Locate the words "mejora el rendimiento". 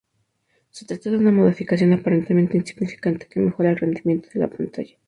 3.39-4.29